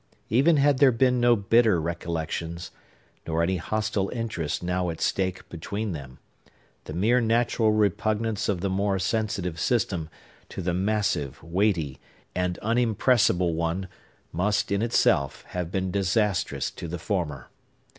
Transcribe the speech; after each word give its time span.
Even 0.31 0.57
had 0.57 0.79
there 0.79 0.91
been 0.91 1.19
no 1.19 1.35
bitter 1.35 1.79
recollections, 1.79 2.71
nor 3.27 3.43
any 3.43 3.57
hostile 3.57 4.09
interest 4.09 4.63
now 4.63 4.89
at 4.89 4.99
stake 4.99 5.47
between 5.47 5.91
them, 5.91 6.17
the 6.85 6.93
mere 6.95 7.21
natural 7.21 7.71
repugnance 7.71 8.49
of 8.49 8.61
the 8.61 8.69
more 8.71 8.97
sensitive 8.97 9.59
system 9.59 10.09
to 10.49 10.59
the 10.59 10.73
massive, 10.73 11.43
weighty, 11.43 11.99
and 12.33 12.57
unimpressible 12.63 13.53
one, 13.53 13.87
must, 14.31 14.71
in 14.71 14.81
itself, 14.81 15.43
have 15.49 15.69
been 15.71 15.91
disastrous 15.91 16.71
to 16.71 16.87
the 16.87 16.97
former. 16.97 17.51